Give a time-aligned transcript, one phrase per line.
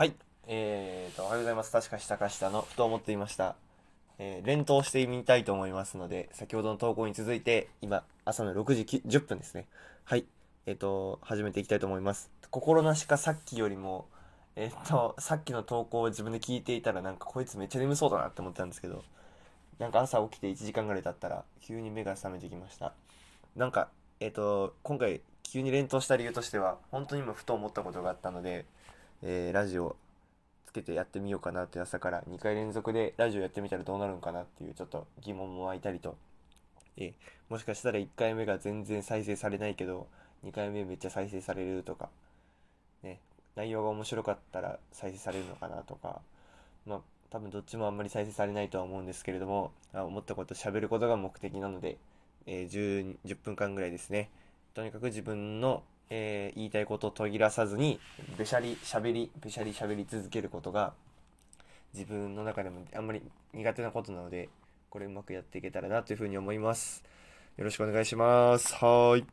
[0.00, 0.14] はい。
[0.46, 1.70] えーと、おはようございます。
[1.70, 3.54] 確かしたかしたの、ふと思っていました。
[4.18, 9.66] えー連投してみたいと思いますので、先ほどの投稿に続いて、今、朝の6時10分ですね。
[10.04, 10.24] はい。
[10.64, 12.30] えっ、と、始めていきたいと思います。
[12.50, 14.08] 心なしかさっきよりも、
[14.56, 19.04] えっ、と、さっきの投稿を自分で聞いていたら、なんかこいつめっちゃ眠そうだなって思ったんですけど、
[19.78, 22.94] なんか朝起きて1時間ぐらい経ったら、急に目が覚めてきました。
[23.54, 28.64] なんか、えっ、と、今回、急に連投した理由としては、本当に今ふと思ったことがあったので、
[29.22, 29.96] えーラジオ
[30.66, 36.16] つけてやってみようかなって朝から2回連続でラジオやってみたらどうなるのかなっていうちょっと疑問も湧いたりと、
[36.96, 37.12] えー
[37.48, 40.06] もしかしたら1回目が全然再生されないけど
[40.44, 42.08] 2回目めっちゃ再生されるとか、
[43.02, 43.18] ね、
[43.56, 46.20] 内容が面白かったら再生されるのかなとか
[46.86, 51.98] まあ多分どっちもあんまり再生されないとは思うんですけれどもあ思ったこと喋ることが目的なので、
[52.46, 54.30] えー 10, 10分間ぐらいですね。
[54.74, 58.00] とにかく自分の、えー言いたいことを途切らさずに
[58.36, 60.92] べしゃりしゃべりべしゃりしゃべり続けることが
[61.94, 63.22] 自分の中でもあんまり
[63.54, 64.48] 苦手なことなので
[64.90, 67.04] これうまくやっていけたらなというふうに思います。
[67.56, 68.74] よろしくお願いします。
[68.74, 69.24] はい。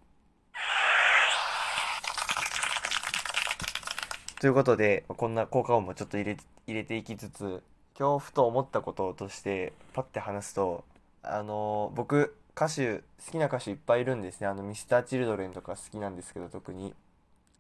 [4.39, 6.37] ということでこんな効果音もちょっと入れ
[6.67, 7.63] 入れていきつつ
[7.97, 10.83] 今日ふと思ったこととしてパッて話すと
[11.23, 14.47] あの僕歌手好きな歌手いっぱいいるんですね。
[14.47, 16.95] あのミスターチルドレンとか好きなんですけど特に。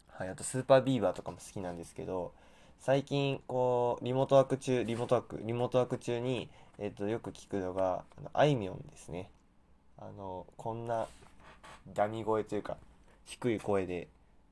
[0.09, 2.33] はいあとスーパービーバーとかも好きなんですけど
[2.79, 9.29] 最近こうリモートワーク中リモートワークリモートワーク中に、えっとよく聞くのがあのあいみょんですね。
[9.99, 11.07] あのこんな
[11.93, 12.77] ダミ声というか
[13.25, 14.07] 低い声で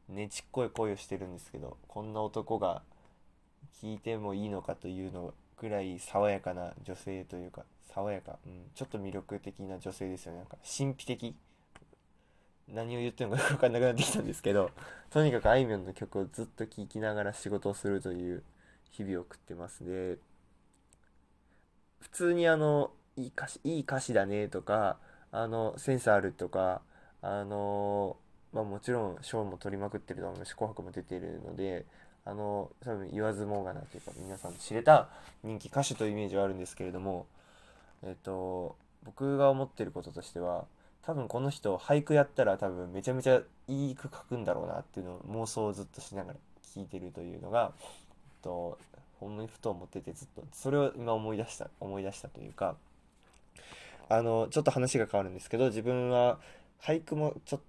[0.10, 2.84] ねちっこい声をしてるんですけどこんな男が
[3.82, 10.40] 聞いてもいいのかというのぐらい爽やかな女性というか爽やか、うん、ちょっと魅力的な女性ですよね。
[10.40, 11.36] なんか神秘的。
[12.68, 14.72] 何を言ってるのかよく分かんなくなってきたんですけど
[15.12, 18.44] とにかくあいみょんの曲をずっと聴きながら仕事をするという
[18.90, 19.86] 日々を送ってます。
[19.86, 20.18] で
[22.00, 24.98] 普通にあのいい歌詞いい歌詞だねとか
[25.32, 26.82] あのセンスあるとか
[27.22, 28.18] あの
[28.52, 31.86] まあもちろん賞も取りまくってると思うし紅白も出てるので
[32.26, 35.08] あの多分言わずもがなというか皆さん知れた
[35.44, 37.28] 人気歌手というイメージはあるんですけれども
[38.04, 40.66] えっと僕が思ってることとしては
[41.06, 46.40] 多分この人俳句やったら多分めちゃめちゃいい句書くんだろうなっていうのを妄想をずっとしながら
[46.74, 47.92] 聞いてるというのが、えっ
[48.42, 48.80] と、
[49.20, 52.76] ほんまにふと思っててずっとそれを今思い出した思い出したというか
[54.10, 56.40] あのちょっと話が変わるんですけど自分は
[56.82, 57.60] 俳句もちょっ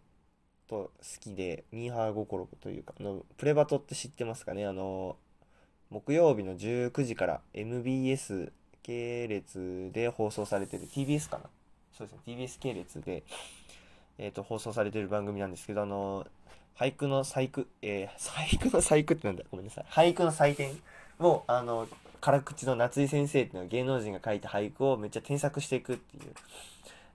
[0.68, 0.90] と好
[1.20, 4.66] きでミーハー心というかあのプレバトって知ってますかね？
[4.66, 5.16] あの
[5.90, 11.44] 木曜日の19時から MBS 系列で放送されてる TBS かな？
[11.96, 13.22] そうですね TBS 系列で、
[14.18, 16.26] えー、と放送されてる番組なんですけどあの
[16.78, 19.44] 俳句の細工、えー俳句の細工ってなんだ？
[19.50, 19.84] ごめんなさい。
[19.88, 20.76] 俳句の採点
[21.20, 21.88] をあの
[22.20, 26.22] 辛口の夏井先生っていうのは芸能人が書いた俳句をめっちゃ添削していくっていう。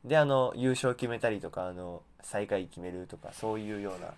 [0.07, 4.13] であの優勝決めたりとかあの最下位決めるとかそういうような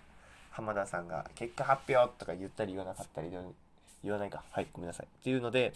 [0.50, 3.30] 浜田さんが結果発表とか言ったり言わなかったり
[4.02, 4.42] 言わないか。
[4.50, 5.06] はいごめんなさい。
[5.06, 5.72] っていうので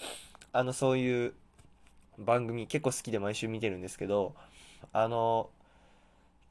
[0.53, 1.34] あのそういう
[2.19, 4.34] 番組結構好きで毎週見てるんですけど
[4.93, 5.50] あの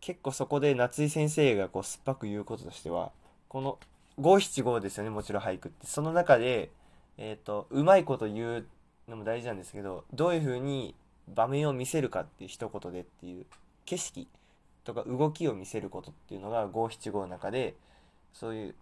[0.02, 3.12] 結構そこで夏井先生がこう酸っぱく言うこととしては
[3.50, 3.78] この
[4.20, 5.88] 五七五ですよねもちろん俳句って。
[5.88, 6.70] その中で
[7.18, 8.66] えっ、とうまいこと言う
[9.08, 10.94] のも大事なんですけどどういうふうに
[11.34, 13.46] 場面を見せるかっていう一言でっていう
[13.86, 14.28] 景色
[14.88, 17.76] とか動きを見せることっていうのが五七五の中で
[18.32, 18.76] そういう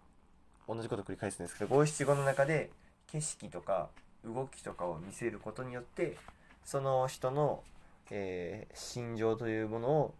[0.68, 2.70] 同じこと繰り返すんですけど五七五の中で
[3.08, 3.88] 景色とか
[4.24, 6.16] 動きとかを見せることによって
[6.64, 7.62] その人の、
[8.10, 10.14] えー心情というものを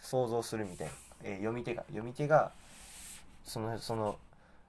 [0.00, 0.92] 想像するみたいな、
[1.24, 2.52] えー読み手が読み手が
[3.44, 4.16] そのその、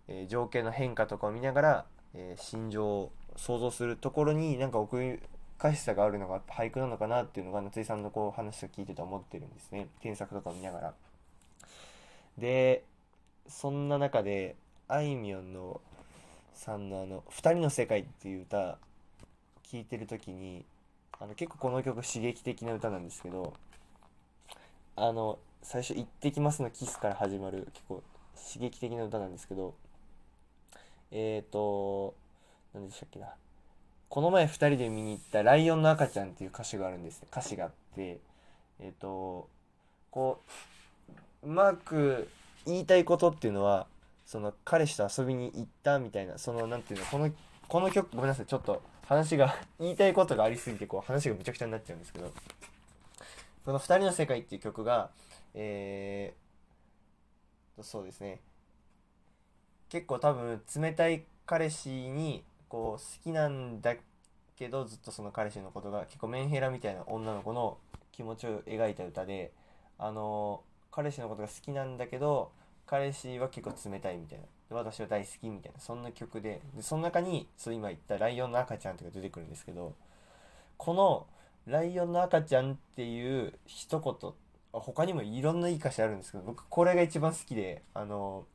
[0.10, 5.20] えー情景の変化とかを見ながら、え心情を想像するところになんか奥
[5.58, 10.94] 深しさがあるのがやっぱ俳句なのかなっていうのが夏井さんのこう話を聞いてて思ってるんですね添削とかを見ながら。
[12.38, 12.84] で
[13.48, 14.56] そんな中で
[14.88, 15.82] あいみょんの
[16.54, 18.78] さんのあの「二人の世界」っていう歌
[19.64, 20.64] 聞いてる時に
[21.20, 23.54] あの結構この曲刺激的な歌なんですけど
[24.96, 28.04] あの最初「行ってきます」のキスから始まる結構
[28.36, 29.74] 刺激的な歌なんですけど
[31.10, 32.14] えーと
[32.74, 33.34] 何でしたっけな
[34.10, 38.20] この前2人で見に行った「ライオンの赤ちゃん」っていう歌詞があるんです歌詞があって
[38.80, 39.50] えっ、と
[40.12, 40.42] こ
[41.44, 42.30] ううまく
[42.66, 43.88] 言いたいことっていうのは
[44.26, 47.32] その彼氏と遊びに行ったみたいなそのなんていうのこの
[47.68, 52.32] この曲ごめんなさいちょっと話が 言いたいことがありすぎてこう話がむちゃくちゃになっちゃうんですけど
[53.66, 55.10] この「二人の世界」っていう曲が
[55.60, 58.40] えー、そうですね。
[59.90, 63.96] 結構多分冷たい彼氏にこう好きなんだ
[64.58, 67.78] けどずっとその彼氏のことが結構メンヘラみたいな女の子の
[68.12, 69.52] 気持ちを描いた歌で
[69.98, 70.62] あの
[70.92, 72.52] 彼氏のことが好きなんだけど
[72.86, 74.46] 彼氏は結構冷たいみたいな。
[74.70, 75.80] 私は大好きみたいな。
[75.80, 76.62] そんな曲で。
[76.76, 79.94] でその中にそう今言った「ライオンの赤ちゃん」とか出てくるんですけど
[80.78, 81.28] この
[81.68, 84.34] 「ライオンの赤ちゃん」っていう一言
[84.74, 88.46] 他にもいろんないい歌詞あるんですけど僕これが一番好きであの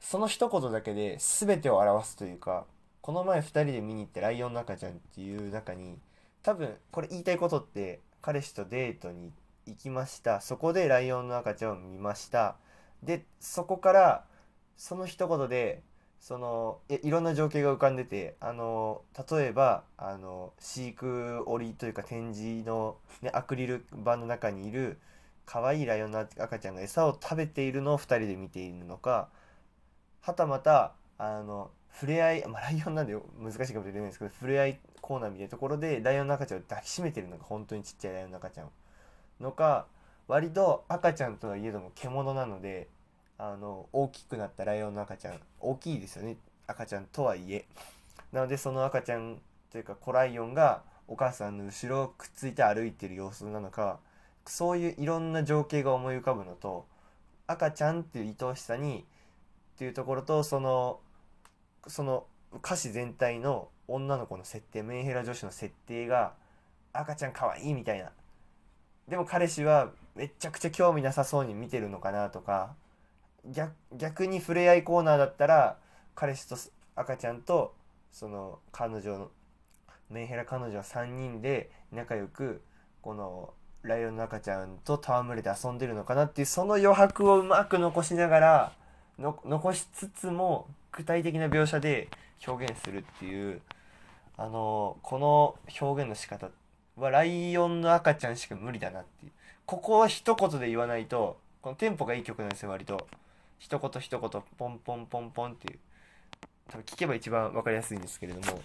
[0.00, 2.66] その一言だけで全てを表すというか
[3.00, 5.98] この前2人で見に行って「ライオンの赤ちゃん」っていう中に
[6.42, 9.32] 多分これ言いたいことって彼氏とデートに
[9.66, 10.40] 行きました。
[10.40, 12.56] そこでライオンの赤ちゃんを見ました。
[13.02, 14.24] でそこから
[14.76, 15.82] その一言で
[16.20, 24.98] そのいいろんな情景が浮かんでてあの例えばあの飼育檻というか展示の、ね、アクリル板の中にいる
[25.46, 29.28] 可愛いライオンの赤ちゃんが餌を食べているのを2人で見ているのか
[30.20, 38.70] はたまたあの触れ合い、まあ、ライオンなんで難しいかもしれないですけど触れ合いコーナーみたいなところでライオンの赤ちゃんを抱きしめてるのが本当にちっちゃいライオンの赤ちゃん。
[39.40, 39.86] のか
[40.28, 42.88] 割と赤ちゃんとはいえども獣なので
[43.38, 46.36] あの大きくなったライオンの赤ちゃん大きいですよね。
[46.66, 47.64] 赤ちゃんとはいえ。
[48.32, 49.40] なのでその赤ちゃん
[49.72, 53.98] というか子ライオンがお母さんの後ろをくっついて歩いてる様子なのか
[54.46, 56.86] そういういろんな情景が思い浮かぶのと
[57.46, 59.04] 赤ちゃんっていう愛おしさに
[59.80, 61.00] っていうところとその
[61.86, 62.26] その
[62.62, 66.34] 歌詞全体の女の子の設定メンヘラ女子の設定が
[66.92, 68.12] 赤ちゃんかわいみたいな。
[69.08, 72.74] でも彼氏はめちゃくちゃ興味なさそうに見てるのかなとか。
[73.96, 75.78] 逆に触れ合いコーナーだったら
[76.14, 76.58] 彼氏と
[76.94, 77.74] 赤ちゃんと
[78.12, 79.30] その彼女の
[80.10, 82.60] メンヘラ彼女は3人で仲良く
[83.00, 88.72] このライオンの赤ちゃんと戯れて遊んでるのかなっていうその余白をうまく残しながら
[89.20, 92.08] 残しつつも具体的な描写で
[92.46, 93.60] 表現するっていう
[94.36, 96.48] あのこの表現の仕方
[96.96, 99.32] はライオンの赤ちゃんしか無理だなっていう。
[99.66, 103.06] ここは一言で言わないとこのテンポがいい曲なんですよ割と。
[103.58, 105.78] 一言一言ポンポンポンポンっていう。
[106.70, 108.60] 多分聞けば一番分かりやすいんですけれども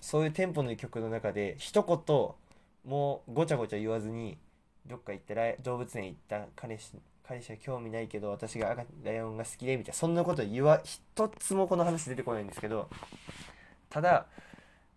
[0.00, 4.38] そういうテンポのいい曲の中で一言もうごちゃごちゃ言わずに
[4.86, 6.96] どっか行って動物園行った彼氏
[7.30, 12.88] 彼氏は興味ないけど私が赤ライオンが好きでみたいなそんなこと言わ一つもこの話出てこないんですけど
[13.88, 14.26] ただ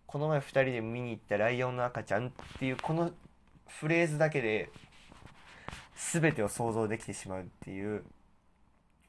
[0.08, 3.12] この前2人で見に行ったライオンの赤ちゃんっていうこの
[3.68, 4.68] フレーズだけで
[6.12, 8.02] 全てを想像できてしまうっていう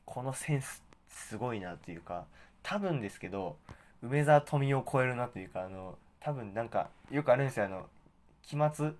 [0.05, 2.25] このセンスすごいなというか
[2.61, 3.57] 多分ですけど
[4.03, 7.87] 梅沢富美男を超えるなというかあの多分なんかよくあるんですよあの
[8.43, 8.91] 期末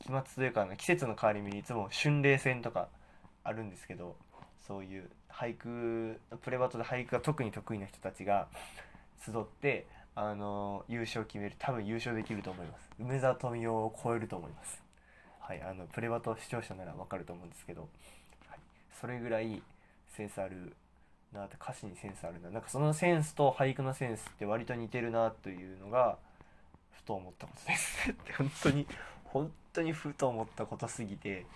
[0.00, 2.88] 期末というかあの季節の変わり目にいつも春麗戦とか
[3.50, 4.16] あるんですけど
[4.66, 8.46] そういう俳句プレバトで俳句が特に得意な人たちが
[9.24, 12.90] 集ってあの優勝決める多分優勝できると思います。
[13.00, 14.82] 梅沢富美男を超えると思います。
[15.40, 17.88] はいあのプレバト視聴者ならわかると思うんですけど、
[18.48, 18.58] はい、
[19.00, 19.62] それぐらい
[20.08, 20.76] センスある
[21.32, 22.50] なって歌詞にセンスあるな。
[22.50, 26.18] なんかそのセンスと俳句のセンスって割と似てるなというのが
[26.92, 28.14] ふと思ったことです。
[28.38, 28.86] 本当に
[29.24, 31.46] 本当にふと思ったことすぎて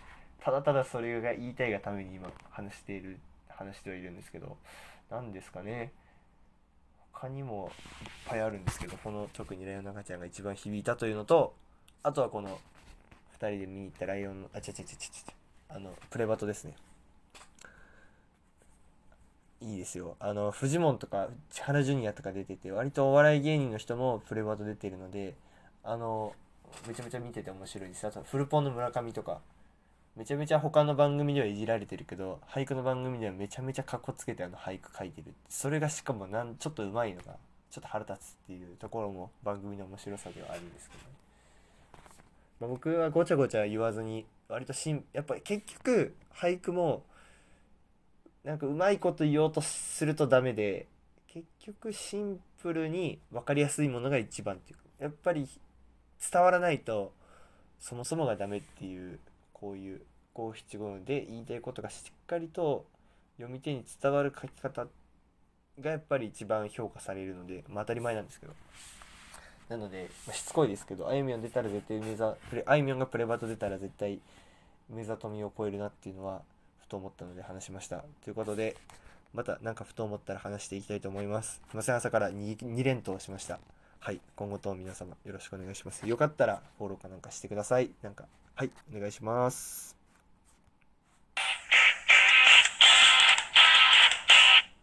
[0.44, 3.18] ただただそれが言いたいがために今話している
[3.48, 4.58] 話してはいるんですけど
[5.10, 5.90] 何ですかね。
[7.14, 7.70] 他にも
[8.02, 11.54] いっぱいあるんですけどこの特にライオンの赤ちゃんが一番響いたというのと
[12.02, 12.58] あとはこの
[13.38, 16.74] 2人で見に行ったライオンのあちゃちゃちゃちゃちゃあのプレバトですね。
[19.62, 20.16] いいですよ。
[20.20, 25.32] あのフジモンとか千原ジュニアとか出てて割とお笑い芸人の人もプレバト出てるので
[25.82, 26.34] あの
[26.86, 28.06] めちゃめちゃ見てて面白いです。
[28.06, 29.40] あとフルポンの村上とか。
[30.16, 35.34] めちゃめちゃ他の番組ではいじられてるけど俳句の番組ではめちゃめちゃかっこつけてあの俳句書いてる。
[35.48, 37.36] それがしかもなんちょっとうまいのが
[37.70, 41.08] ちょっと腹立つっていうところも番組の面白さではあるんですけどね、
[42.60, 47.02] まあ、僕はごちゃごちゃ言わずに割としんやっぱり結局俳句も
[48.44, 50.86] なんかうまいこと言おうとするとダメで
[51.26, 55.48] 結局シンプルに分かりやすいものが一番っていうかやっぱり
[56.30, 57.12] 伝わらないと
[57.80, 59.18] そもそもがダメっていう
[59.54, 60.02] こういう
[60.34, 62.84] 五七五で言いたいことがしっかりと
[63.38, 64.86] 読み手に伝わる書き方
[65.80, 68.52] がやっぱり一番評価されるので、まあ、当たり前なんですけど。
[69.68, 74.20] なので、まあ、しつこいですけどあいみょん出たら絶対梅沢あいみょんがプレバト出たら絶対
[74.90, 76.42] 梅沢富美を超えるなっていうのは
[76.82, 78.04] ふと思ったので話しました。
[78.22, 78.76] ということで
[79.32, 81.62] また何かふと思ったら話していきたいと思います。
[81.70, 81.96] すいません。
[81.96, 83.58] 朝から 2, 2連投しました。
[84.04, 84.20] はい。
[84.36, 86.06] 今後とも皆様よろしくお願いします。
[86.06, 87.88] よかったらフォローかなんかしてください。
[88.02, 88.70] なんかはい。
[88.94, 89.93] お願いします。